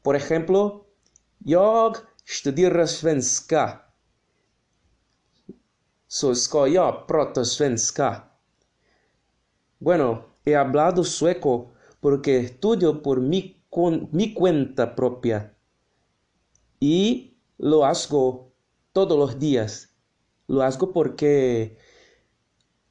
Por 0.00 0.14
ejemplo, 0.14 0.86
jag 1.44 1.96
studerar 2.24 2.86
svenska 2.86 3.82
så 6.06 6.34
ska 6.34 6.66
jag 6.66 7.06
prata 7.08 7.44
svenska. 7.44 8.24
Bueno, 9.78 10.26
he 10.44 10.54
hablado 10.54 11.04
sueco 11.04 11.72
porque 12.00 12.38
estudio 12.38 13.02
por 13.02 13.20
mi, 13.20 13.56
con, 13.70 14.08
mi 14.12 14.34
cuenta 14.34 14.94
propia 14.94 15.54
y 16.78 17.34
lo 17.58 17.84
hago 17.84 18.52
todos 18.92 19.18
los 19.18 19.38
días. 19.38 19.88
Lo 20.48 20.62
hago 20.62 20.92
porque 20.92 21.78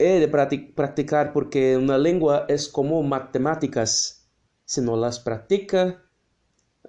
he 0.01 0.19
de 0.19 0.27
practicar 0.27 1.33
porque 1.33 1.77
una 1.77 1.97
lengua 1.97 2.45
es 2.49 2.67
como 2.67 3.01
matemáticas. 3.03 4.27
Si 4.65 4.81
no 4.81 4.95
las 4.95 5.19
practica, 5.19 6.03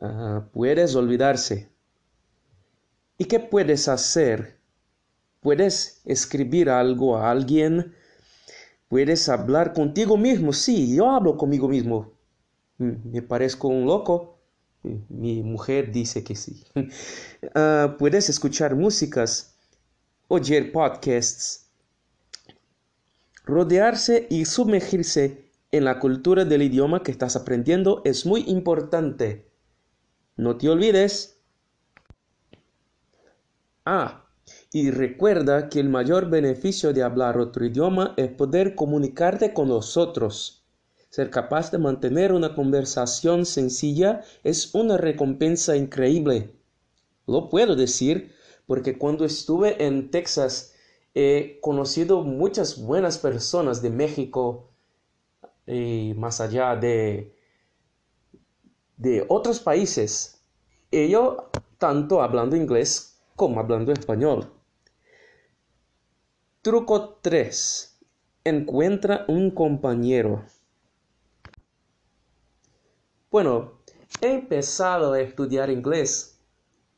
uh, 0.00 0.42
puedes 0.52 0.94
olvidarse. 0.94 1.70
¿Y 3.18 3.24
qué 3.24 3.40
puedes 3.40 3.88
hacer 3.88 4.62
Puedes 5.42 6.00
escribir 6.04 6.70
algo 6.70 7.16
a 7.16 7.28
alguien. 7.28 7.92
Puedes 8.86 9.28
hablar 9.28 9.72
contigo 9.72 10.16
mismo. 10.16 10.52
Sí, 10.52 10.94
yo 10.94 11.10
hablo 11.10 11.36
conmigo 11.36 11.66
mismo. 11.68 12.12
Mm, 12.78 13.10
me 13.12 13.22
parezco 13.22 13.66
un 13.66 13.84
loco. 13.84 14.38
Mi 14.84 15.42
mujer 15.42 15.90
dice 15.90 16.22
que 16.22 16.36
sí. 16.36 16.64
Ah, 17.54 17.96
puedes 17.98 18.28
escuchar 18.28 18.76
músicas, 18.76 19.56
oír 20.28 20.70
podcasts, 20.70 21.61
rodearse 23.44 24.26
y 24.30 24.44
sumergirse 24.44 25.50
en 25.70 25.84
la 25.84 25.98
cultura 25.98 26.44
del 26.44 26.62
idioma 26.62 27.02
que 27.02 27.10
estás 27.10 27.34
aprendiendo 27.36 28.02
es 28.04 28.26
muy 28.26 28.44
importante. 28.46 29.50
No 30.36 30.56
te 30.56 30.68
olvides. 30.68 31.40
Ah, 33.84 34.26
y 34.72 34.90
recuerda 34.90 35.68
que 35.68 35.80
el 35.80 35.88
mayor 35.88 36.30
beneficio 36.30 36.92
de 36.92 37.02
hablar 37.02 37.38
otro 37.38 37.64
idioma 37.64 38.14
es 38.16 38.30
poder 38.30 38.74
comunicarte 38.74 39.52
con 39.52 39.68
los 39.68 39.96
otros. 39.96 40.64
Ser 41.08 41.30
capaz 41.30 41.70
de 41.70 41.78
mantener 41.78 42.32
una 42.32 42.54
conversación 42.54 43.44
sencilla 43.44 44.22
es 44.44 44.74
una 44.74 44.96
recompensa 44.96 45.76
increíble. 45.76 46.54
Lo 47.26 47.48
puedo 47.48 47.76
decir 47.76 48.32
porque 48.66 48.96
cuando 48.96 49.24
estuve 49.24 49.84
en 49.84 50.10
Texas 50.10 50.74
he 51.14 51.58
conocido 51.60 52.22
muchas 52.22 52.80
buenas 52.80 53.18
personas 53.18 53.82
de 53.82 53.90
México 53.90 54.70
y 55.66 56.14
más 56.16 56.40
allá 56.40 56.74
de, 56.76 57.36
de 58.96 59.24
otros 59.28 59.60
países. 59.60 60.42
Ellos 60.90 61.36
tanto 61.78 62.22
hablando 62.22 62.56
inglés 62.56 63.20
como 63.36 63.60
hablando 63.60 63.92
español. 63.92 64.52
Truco 66.62 67.18
3. 67.20 68.00
Encuentra 68.44 69.24
un 69.28 69.50
compañero. 69.50 70.44
Bueno, 73.30 73.80
he 74.20 74.34
empezado 74.34 75.14
a 75.14 75.20
estudiar 75.20 75.70
inglés 75.70 76.38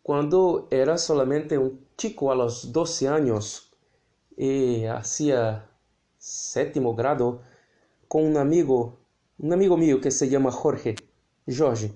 cuando 0.02 0.68
era 0.70 0.98
solamente 0.98 1.56
un 1.56 1.86
chico 1.96 2.30
a 2.30 2.34
los 2.34 2.72
12 2.72 3.08
años 3.08 3.63
hacía 4.90 5.68
séptimo 6.18 6.94
grado 6.94 7.42
con 8.08 8.24
un 8.24 8.36
amigo, 8.36 8.98
un 9.38 9.52
amigo 9.52 9.76
mío 9.76 10.00
que 10.00 10.10
se 10.10 10.28
llama 10.28 10.50
Jorge, 10.50 10.96
Jorge. 11.46 11.92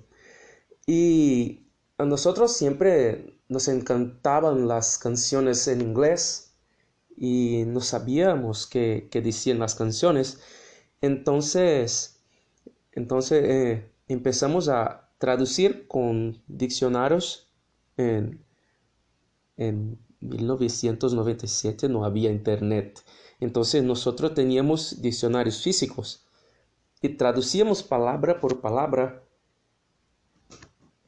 Y 0.85 1.67
a 1.97 2.05
nosotros 2.05 2.55
siempre 2.55 3.39
nos 3.47 3.67
encantaban 3.67 4.67
las 4.67 4.97
canciones 4.97 5.67
en 5.67 5.81
inglés 5.81 6.55
y 7.17 7.63
no 7.67 7.81
sabíamos 7.81 8.67
qué, 8.67 9.09
decían 9.11 9.59
las 9.59 9.75
canciones. 9.75 10.39
Entonces, 11.01 12.21
entonces 12.93 13.43
eh, 13.43 13.91
empezamos 14.07 14.69
a 14.69 15.09
traducir 15.17 15.87
con 15.87 16.41
diccionarios 16.47 17.51
en, 17.97 18.43
en 19.57 19.99
1997 20.21 21.89
no 21.89 22.05
había 22.05 22.31
internet. 22.31 23.03
Entonces 23.39 23.83
nosotros 23.83 24.33
teníamos 24.33 25.01
diccionarios 25.01 25.61
físicos 25.61 26.27
y 27.01 27.09
traducíamos 27.09 27.83
palabra 27.83 28.39
por 28.39 28.61
palabra 28.61 29.23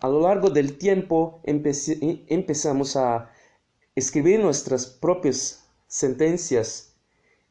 a 0.01 0.09
lo 0.09 0.21
largo 0.21 0.49
del 0.49 0.79
tiempo 0.79 1.41
empezamos 1.43 2.95
a 2.95 3.29
escribir 3.93 4.39
nuestras 4.39 4.87
propias 4.87 5.69
sentencias. 5.85 6.95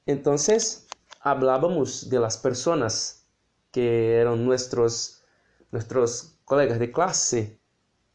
Entonces 0.05 0.89
hablábamos 1.21 2.11
de 2.11 2.19
las 2.19 2.39
personas 2.39 3.25
que 3.71 4.17
eran 4.17 4.45
nuestros, 4.45 5.23
nuestros 5.71 6.41
colegas 6.45 6.81
de 6.81 6.91
clase. 6.91 7.61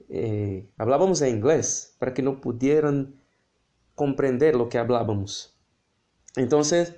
Eh, 0.10 0.70
hablábamos 0.78 1.22
en 1.22 1.38
inglés 1.38 1.96
para 1.98 2.14
que 2.14 2.22
no 2.22 2.42
pudieran 2.42 3.16
comprender 3.96 4.56
lo 4.56 4.70
que 4.70 4.78
hablábamos. 4.78 5.58
Entonces, 6.36 6.96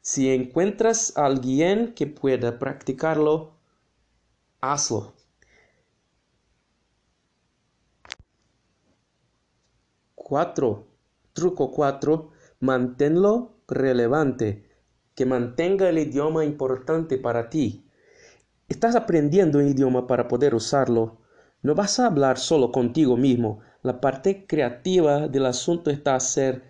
si 0.00 0.30
encuentras 0.30 1.16
a 1.16 1.26
alguien 1.26 1.94
que 1.94 2.06
pueda 2.06 2.58
practicarlo, 2.58 3.52
hazlo. 4.60 5.12
Cuatro. 10.14 10.86
Truco 11.32 11.70
4. 11.70 12.30
Manténlo 12.60 13.56
relevante. 13.68 14.68
Que 15.14 15.26
mantenga 15.26 15.88
el 15.88 15.98
idioma 15.98 16.44
importante 16.44 17.18
para 17.18 17.50
ti. 17.50 17.84
Estás 18.68 18.94
aprendiendo 18.94 19.58
un 19.58 19.68
idioma 19.68 20.06
para 20.06 20.28
poder 20.28 20.54
usarlo. 20.54 21.18
No 21.62 21.74
vas 21.74 21.98
a 21.98 22.06
hablar 22.06 22.38
solo 22.38 22.70
contigo 22.70 23.16
mismo. 23.16 23.60
La 23.82 24.00
parte 24.00 24.46
creativa 24.46 25.28
del 25.28 25.46
asunto 25.46 25.90
está, 25.90 26.18
ser, 26.20 26.62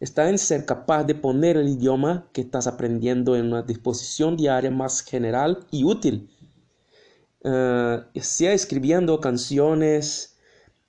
está 0.00 0.28
en 0.30 0.38
ser 0.38 0.64
capaz 0.64 1.04
de 1.04 1.14
poner 1.14 1.56
el 1.56 1.68
idioma 1.68 2.28
que 2.32 2.40
estás 2.40 2.66
aprendiendo 2.66 3.36
en 3.36 3.46
una 3.46 3.62
disposición 3.62 4.36
diaria 4.36 4.70
más 4.70 5.02
general 5.02 5.66
y 5.70 5.84
útil. 5.84 6.30
Uh, 7.44 8.00
sea 8.20 8.54
escribiendo 8.54 9.20
canciones, 9.20 10.38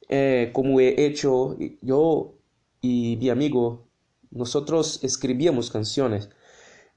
eh, 0.08 0.52
como 0.54 0.80
he 0.80 1.06
hecho 1.06 1.58
yo 1.82 2.36
y 2.82 3.18
mi 3.20 3.30
amigo, 3.30 3.88
nosotros 4.32 5.00
escribíamos 5.04 5.72
canciones, 5.72 6.30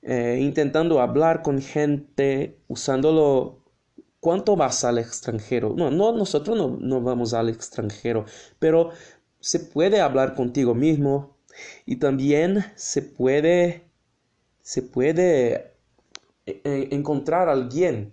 eh, 0.03 0.39
intentando 0.41 1.01
hablar 1.01 1.43
con 1.43 1.61
gente, 1.61 2.59
usándolo. 2.69 3.58
¿Cuánto 4.29 4.57
vas 4.57 4.85
al 4.85 4.99
extranjero? 4.99 5.73
No, 5.75 5.91
no 5.91 6.13
nosotros 6.13 6.79
no, 6.83 7.01
vamos 7.01 7.33
al 7.33 7.49
extranjero, 7.49 8.27
pero 8.59 8.91
se 9.41 9.59
puede 9.59 10.03
hablar 10.03 10.35
contigo 10.35 10.75
mismo 10.75 11.39
y 11.87 11.97
también 11.97 12.63
se 12.75 13.01
puede, 13.01 13.89
se 14.61 14.83
puede 14.83 15.73
eh, 16.45 16.89
encontrar 16.91 17.49
a 17.49 17.53
alguien 17.53 18.13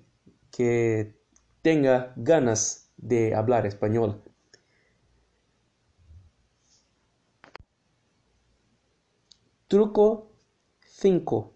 que 0.51 1.19
tenga 1.62 2.13
ganas 2.15 2.93
de 2.95 3.36
hablar 3.36 3.65
español. 3.65 4.23
Truco 9.67 10.32
5. 10.80 11.54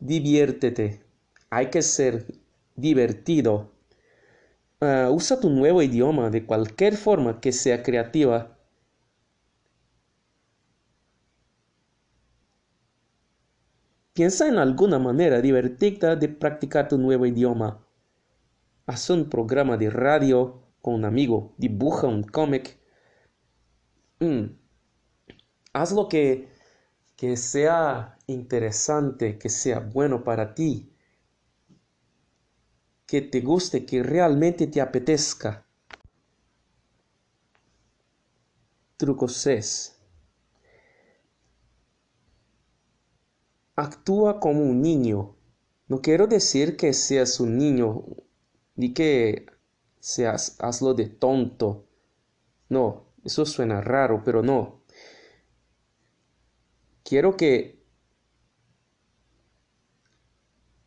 Diviértete. 0.00 1.02
Hay 1.48 1.70
que 1.70 1.80
ser 1.80 2.43
divertido. 2.76 3.72
Ah, 4.80 5.08
usa 5.10 5.40
tu 5.40 5.50
nuevo 5.50 5.82
idioma 5.82 6.30
de 6.30 6.46
cualquier 6.46 6.96
forma 6.96 7.40
que 7.40 7.52
sea 7.52 7.82
creativa. 7.82 8.56
Piensa 14.12 14.48
en 14.48 14.58
alguna 14.58 14.98
manera 14.98 15.40
divertida 15.40 16.16
de 16.16 16.28
practicar 16.28 16.88
tu 16.88 16.98
nuevo 16.98 17.26
idioma. 17.26 17.84
Haz 18.86 19.10
un 19.10 19.28
programa 19.28 19.76
de 19.76 19.90
radio 19.90 20.62
con 20.80 20.94
un 20.94 21.04
amigo, 21.04 21.54
dibuja 21.58 22.06
un 22.06 22.22
cómic. 22.22 22.78
Mm. 24.20 24.56
Haz 25.72 25.92
lo 25.92 26.08
que 26.08 26.48
que 27.16 27.36
sea 27.36 28.18
interesante, 28.26 29.38
que 29.38 29.48
sea 29.48 29.80
bueno 29.80 30.24
para 30.24 30.54
ti, 30.54 30.93
que 33.06 33.22
te 33.22 33.40
guste, 33.40 33.84
que 33.84 34.02
realmente 34.02 34.66
te 34.66 34.80
apetezca. 34.80 35.66
Truco 38.96 39.28
6. 39.28 39.96
Actúa 43.76 44.40
como 44.40 44.62
un 44.62 44.80
niño. 44.80 45.36
No 45.88 46.00
quiero 46.00 46.26
decir 46.26 46.76
que 46.76 46.92
seas 46.92 47.40
un 47.40 47.58
niño 47.58 48.04
ni 48.76 48.94
que 48.94 49.46
seas 50.00 50.56
hazlo 50.60 50.94
de 50.94 51.08
tonto. 51.08 51.86
No, 52.68 53.12
eso 53.24 53.44
suena 53.44 53.80
raro, 53.80 54.22
pero 54.24 54.42
no 54.42 54.84
quiero 57.04 57.36
que 57.36 57.84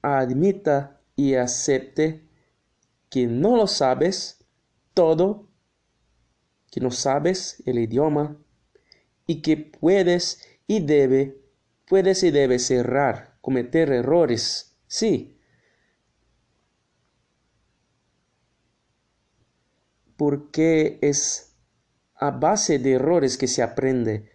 admita 0.01 0.96
y 1.17 1.35
acepte 1.35 2.25
que 3.09 3.27
no 3.27 3.57
lo 3.57 3.67
sabes 3.67 4.45
todo, 4.93 5.49
que 6.71 6.79
no 6.79 6.91
sabes 6.91 7.61
el 7.65 7.79
idioma 7.79 8.37
y 9.25 9.41
que 9.41 9.57
puedes 9.57 10.41
y 10.65 10.79
debe, 10.79 11.41
puedes 11.85 12.23
y 12.23 12.31
debes 12.31 12.71
errar, 12.71 13.37
cometer 13.41 13.91
errores, 13.91 14.77
sí. 14.87 15.37
Porque 20.15 20.99
es 21.01 21.57
a 22.15 22.31
base 22.31 22.79
de 22.79 22.93
errores 22.93 23.37
que 23.37 23.47
se 23.47 23.61
aprende 23.61 24.31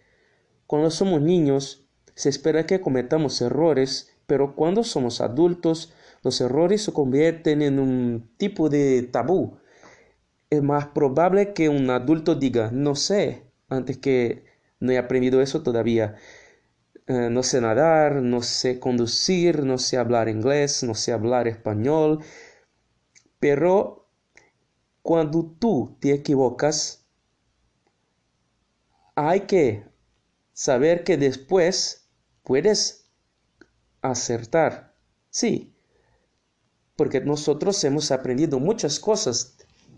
cuando 0.73 0.89
somos 0.89 1.21
niños, 1.21 1.85
se 2.15 2.29
espera 2.29 2.65
que 2.65 2.81
cometamos 2.81 3.41
errores, 3.41 4.11
pero 4.25 4.55
cuando 4.55 4.83
somos 4.83 5.21
adultos, 5.21 5.93
los 6.23 6.41
errores 6.41 6.83
se 6.83 6.93
convierten 6.93 7.61
en 7.61 7.79
un 7.79 8.29
tipo 8.37 8.69
de 8.69 9.03
tabú. 9.03 9.57
Es 10.49 10.63
más 10.63 10.87
probable 10.87 11.53
que 11.53 11.69
un 11.69 11.89
adulto 11.89 12.35
diga, 12.35 12.71
no 12.71 12.95
sé, 12.95 13.43
antes 13.69 13.97
que 13.97 14.45
no 14.79 14.91
he 14.91 14.97
aprendido 14.97 15.41
eso 15.41 15.63
todavía. 15.63 16.15
Eh, 17.07 17.29
no 17.31 17.43
sé 17.43 17.61
nadar, 17.61 18.15
no 18.21 18.41
sé 18.43 18.79
conducir, 18.79 19.63
no 19.65 19.77
sé 19.77 19.97
hablar 19.97 20.29
inglés, 20.29 20.83
no 20.83 20.95
sé 20.95 21.13
hablar 21.13 21.47
español. 21.47 22.19
Pero 23.39 24.09
cuando 25.03 25.45
tú 25.59 25.97
te 25.99 26.13
equivocas, 26.13 27.05
hay 29.15 29.41
que 29.41 29.85
saber 30.53 31.03
que 31.03 31.17
después 31.17 32.09
puedes 32.43 33.09
acertar. 34.01 34.95
Sí, 35.29 35.72
porque 36.95 37.21
nosotros 37.21 37.83
hemos 37.83 38.11
aprendido 38.11 38.59
muchas 38.59 38.99
cosas 38.99 39.57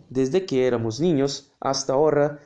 desde 0.09 0.45
que 0.45 0.67
éramos 0.67 0.99
niños 0.99 1.51
hasta 1.59 1.93
ahora, 1.93 2.39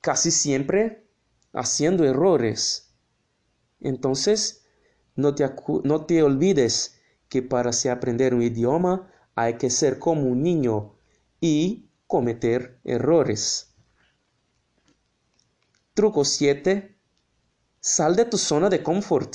casi 0.00 0.30
siempre 0.30 1.06
haciendo 1.52 2.04
errores. 2.04 2.94
Entonces, 3.80 4.64
no 5.14 5.34
te, 5.34 5.48
no 5.84 6.06
te 6.06 6.22
olvides 6.22 7.00
que 7.28 7.42
para 7.42 7.70
aprender 7.90 8.34
un 8.34 8.42
idioma 8.42 9.10
hay 9.34 9.56
que 9.56 9.70
ser 9.70 9.98
como 9.98 10.22
un 10.24 10.42
niño 10.42 10.94
y 11.40 11.88
cometer 12.06 12.78
errores. 12.84 13.74
Truco 15.94 16.24
7 16.24 16.92
Sal 17.84 18.14
de 18.14 18.24
tu 18.26 18.38
zona 18.38 18.70
de 18.70 18.80
confort. 18.80 19.34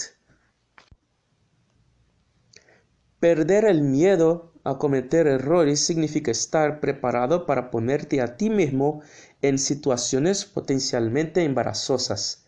Perder 3.19 3.65
el 3.65 3.81
miedo 3.81 4.53
a 4.63 4.77
cometer 4.77 5.27
errores 5.27 5.79
significa 5.79 6.31
estar 6.31 6.79
preparado 6.79 7.45
para 7.45 7.71
ponerte 7.71 8.21
a 8.21 8.37
ti 8.37 8.49
mismo 8.49 9.01
en 9.41 9.57
situaciones 9.57 10.45
potencialmente 10.45 11.43
embarazosas. 11.43 12.45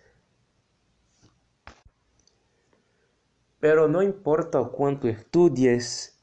Pero 3.60 3.88
no 3.88 4.02
importa 4.02 4.64
cuánto 4.64 5.08
estudies, 5.08 6.20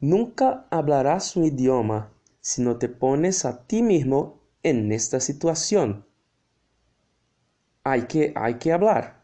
nunca 0.00 0.66
hablarás 0.70 1.36
un 1.36 1.44
idioma 1.44 2.12
si 2.40 2.62
no 2.62 2.78
te 2.78 2.88
pones 2.88 3.44
a 3.44 3.66
ti 3.66 3.82
mismo 3.82 4.40
en 4.62 4.92
esta 4.92 5.20
situación 5.20 6.08
hay 7.88 8.02
que, 8.02 8.32
hay 8.36 8.54
que 8.54 8.72
hablar. 8.72 9.17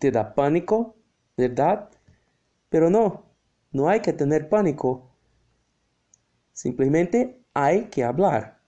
Te 0.00 0.10
da 0.10 0.34
pánico, 0.34 0.96
¿verdad? 1.36 1.90
Pero 2.70 2.90
no, 2.90 3.24
no 3.72 3.88
hay 3.88 4.00
que 4.00 4.12
tener 4.12 4.48
pánico. 4.48 5.10
Simplemente 6.52 7.42
hay 7.54 7.86
que 7.86 8.04
hablar. 8.04 8.60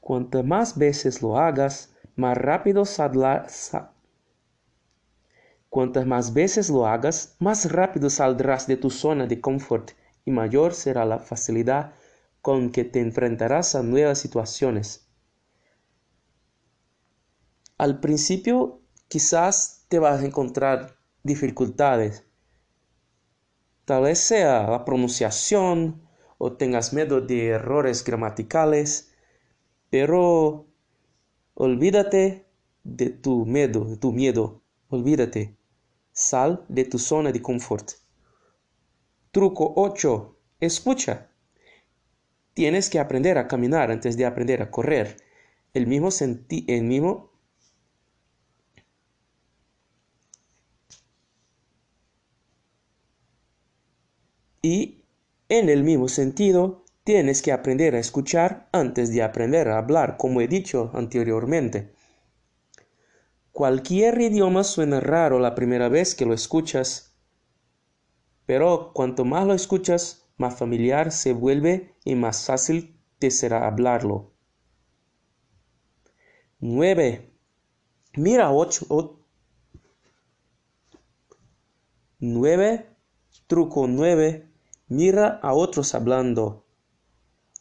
Cuantas 0.00 0.44
más 0.44 0.76
veces 0.76 1.22
lo 1.22 1.38
hagas, 1.38 1.94
más 2.16 2.36
rápido 2.36 2.84
saldrás. 2.84 3.70
Cuantas 5.70 6.04
más 6.04 6.34
veces 6.34 6.68
lo 6.68 6.86
hagas, 6.86 7.36
más 7.38 7.70
rápido 7.70 8.10
saldrás 8.10 8.66
de 8.66 8.76
tu 8.76 8.90
zona 8.90 9.26
de 9.26 9.40
confort 9.40 9.92
y 10.28 10.30
mayor 10.30 10.74
será 10.74 11.06
la 11.06 11.20
facilidad 11.20 11.94
con 12.42 12.70
que 12.70 12.84
te 12.84 13.00
enfrentarás 13.00 13.74
a 13.74 13.82
nuevas 13.82 14.18
situaciones. 14.18 15.08
Al 17.78 17.98
principio 18.00 18.82
quizás 19.08 19.86
te 19.88 19.98
vas 19.98 20.20
a 20.20 20.26
encontrar 20.26 20.98
dificultades. 21.22 22.24
Tal 23.86 24.02
vez 24.02 24.18
sea 24.18 24.68
la 24.68 24.84
pronunciación 24.84 26.02
o 26.36 26.52
tengas 26.52 26.92
miedo 26.92 27.22
de 27.22 27.46
errores 27.46 28.04
gramaticales, 28.04 29.14
pero 29.88 30.66
olvídate 31.54 32.44
de 32.84 33.08
tu 33.08 33.46
miedo, 33.46 33.86
de 33.86 33.96
tu 33.96 34.12
miedo, 34.12 34.60
olvídate. 34.90 35.56
Sal 36.12 36.66
de 36.68 36.84
tu 36.84 36.98
zona 36.98 37.32
de 37.32 37.40
confort. 37.40 37.92
Truco 39.38 39.72
8. 39.76 40.36
Escucha. 40.58 41.28
Tienes 42.54 42.90
que 42.90 42.98
aprender 42.98 43.38
a 43.38 43.46
caminar 43.46 43.92
antes 43.92 44.16
de 44.16 44.26
aprender 44.26 44.62
a 44.62 44.68
correr. 44.72 45.16
El 45.74 45.86
mismo, 45.86 46.10
senti 46.10 46.64
el 46.66 46.82
mismo 46.82 47.30
Y 54.60 55.04
en 55.48 55.68
el 55.68 55.84
mismo 55.84 56.08
sentido, 56.08 56.84
tienes 57.04 57.40
que 57.40 57.52
aprender 57.52 57.94
a 57.94 58.00
escuchar 58.00 58.68
antes 58.72 59.12
de 59.12 59.22
aprender 59.22 59.68
a 59.68 59.78
hablar, 59.78 60.16
como 60.16 60.40
he 60.40 60.48
dicho 60.48 60.90
anteriormente. 60.94 61.92
Cualquier 63.52 64.20
idioma 64.20 64.64
suena 64.64 64.98
raro 64.98 65.38
la 65.38 65.54
primera 65.54 65.88
vez 65.88 66.16
que 66.16 66.26
lo 66.26 66.34
escuchas, 66.34 67.07
pero 68.48 68.92
cuanto 68.94 69.26
más 69.26 69.46
lo 69.46 69.52
escuchas, 69.52 70.26
más 70.38 70.56
familiar 70.56 71.12
se 71.12 71.34
vuelve 71.34 71.94
y 72.02 72.14
más 72.14 72.46
fácil 72.46 72.98
te 73.18 73.30
será 73.30 73.66
hablarlo. 73.66 74.32
9. 76.58 77.30
Mira 78.14 78.50
8. 78.50 79.20
9. 82.20 82.96
Truco 83.46 83.86
9. 83.86 84.50
Mira 84.86 85.40
a 85.42 85.52
otros 85.52 85.94
hablando. 85.94 86.64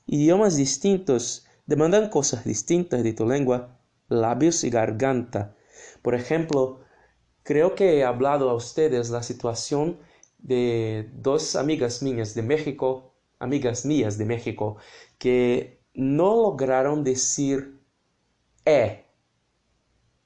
Idiomas 0.06 0.56
distintos 0.56 1.48
demandan 1.66 2.10
cosas 2.10 2.46
distintas 2.46 3.04
de 3.04 3.12
tu 3.12 3.28
lengua, 3.28 3.78
labios 4.08 4.64
y 4.64 4.70
garganta. 4.70 5.54
Por 6.02 6.16
ejemplo, 6.16 6.80
creo 7.44 7.76
que 7.76 7.98
he 7.98 8.06
hablado 8.06 8.50
a 8.50 8.56
ustedes 8.56 9.10
la 9.10 9.22
situación 9.22 10.07
de 10.38 11.10
dos 11.14 11.56
amigas 11.56 12.02
mías 12.04 12.34
de 12.36 12.42
México, 12.44 13.14
amigas 13.40 13.86
mías 13.86 14.18
de 14.18 14.26
México, 14.26 14.78
que 15.18 15.82
no 15.94 16.36
lograron 16.36 17.04
decir 17.04 17.80
E. 18.66 19.06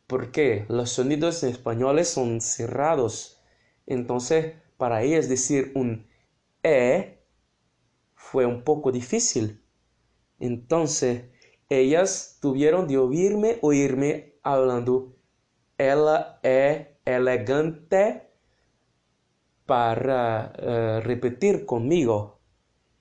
porque 0.07 0.65
Los 0.67 0.91
sonidos 0.91 1.43
españoles 1.43 2.09
son 2.09 2.41
cerrados. 2.41 3.41
Entonces, 3.87 4.55
para 4.77 5.03
ellas 5.03 5.29
decir 5.29 5.71
un 5.75 6.07
E 6.63 7.19
fue 8.15 8.45
un 8.45 8.63
poco 8.63 8.91
difícil. 8.91 9.63
Entonces, 10.39 11.25
ellas 11.69 12.37
tuvieron 12.41 12.87
de 12.87 12.97
oírme, 12.97 13.59
oírme 13.61 14.35
hablando. 14.43 15.15
Ela 15.77 16.39
é 16.43 16.97
elegante 17.05 18.30
para 19.65 20.53
uh, 20.57 21.01
repetir 21.01 21.65
conmigo. 21.65 22.39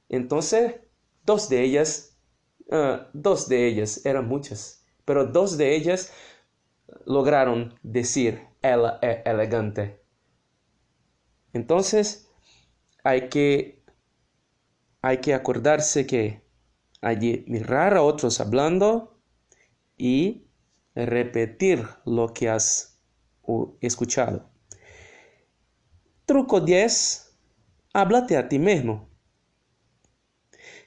Entonces, 0.09 0.81
dos 1.25 1.49
de 1.49 1.63
ellas, 1.63 2.19
uh, 2.67 3.05
dos 3.13 3.49
de 3.49 3.67
ellas, 3.67 4.05
eran 4.05 4.29
muchas, 4.29 4.85
pero 5.05 5.27
dos 5.27 5.57
de 5.57 5.75
ellas 5.75 6.13
lograron 7.07 7.75
decir 7.83 8.41
ela 8.63 8.99
é 9.03 9.23
elegante. 9.25 10.01
Entonces, 11.53 12.29
hay 13.03 13.29
que, 13.29 13.83
hay 15.03 15.19
que 15.19 15.35
acordarse 15.35 16.07
que 16.07 16.43
que 17.01 17.45
mirar 17.47 17.95
a 17.95 18.03
otros 18.03 18.41
hablando 18.41 19.19
y 19.97 20.47
repetir 20.95 21.87
lo 22.05 22.33
que 22.33 22.49
has 22.49 23.01
escuchado. 23.81 24.51
Truco 26.31 26.61
10. 26.61 27.35
Háblate 27.93 28.37
a 28.37 28.49
ti 28.49 28.61
mismo. 28.61 29.09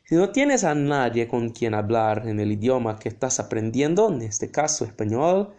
Si 0.05 0.15
no 0.15 0.31
tienes 0.31 0.63
a 0.63 0.73
nadie 0.73 1.27
con 1.27 1.49
quien 1.49 1.73
hablar 1.73 2.29
en 2.29 2.39
el 2.39 2.53
idioma 2.53 2.97
que 2.97 3.09
estás 3.09 3.41
aprendiendo, 3.41 4.07
en 4.07 4.21
este 4.21 4.51
caso 4.51 4.85
español, 4.85 5.53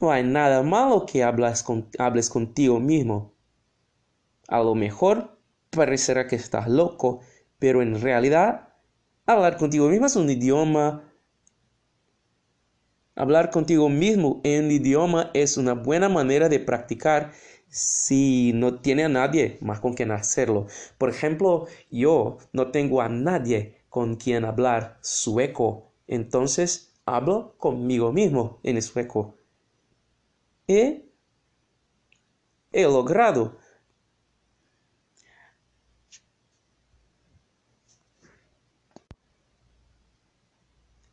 no 0.00 0.10
hay 0.10 0.24
nada 0.24 0.64
malo 0.64 1.06
que 1.06 1.22
hables, 1.22 1.64
hables 2.00 2.28
contigo 2.28 2.80
mismo. 2.80 3.32
A 4.48 4.58
lo 4.58 4.74
mejor 4.74 5.38
parecerá 5.70 6.26
que 6.26 6.34
estás 6.34 6.66
loco, 6.66 7.20
pero 7.60 7.82
en 7.82 8.00
realidad 8.00 8.70
hablar 9.24 9.56
contigo 9.56 9.88
mismo 9.88 10.06
es 10.06 10.16
un 10.16 10.28
idioma. 10.28 11.12
Hablar 13.14 13.52
contigo 13.52 13.88
mismo 13.88 14.40
en 14.42 14.68
idioma 14.68 15.30
es 15.32 15.58
una 15.58 15.74
buena 15.74 16.08
manera 16.08 16.48
de 16.48 16.58
practicar 16.58 17.30
si 17.76 18.52
no 18.54 18.80
tiene 18.80 19.04
a 19.04 19.08
nadie 19.10 19.58
más 19.60 19.80
con 19.80 19.92
quien 19.94 20.10
hacerlo. 20.10 20.66
Por 20.98 21.10
ejemplo, 21.10 21.66
yo 21.90 22.38
no 22.52 22.70
tengo 22.70 23.02
a 23.02 23.08
nadie 23.10 23.82
con 23.90 24.16
quien 24.16 24.44
hablar 24.46 24.98
sueco, 25.02 25.92
entonces 26.06 26.94
hablo 27.04 27.54
conmigo 27.58 28.12
mismo 28.12 28.60
en 28.62 28.80
sueco. 28.82 29.36
Y 30.68 31.02
he 32.72 32.82
logrado 32.84 33.58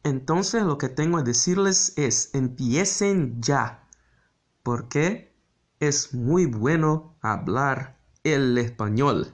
Entonces 0.04 0.63
lo 0.63 0.78
que 0.78 0.88
tengo 0.89 1.17
a 1.17 1.23
decirles 1.23 1.97
es 1.97 2.34
empiecen 2.36 3.41
ya, 3.41 3.88
porque 4.63 5.32
es 5.87 6.13
muy 6.13 6.45
bueno 6.45 7.15
hablar 7.21 7.97
el 8.23 8.57
español. 8.57 9.33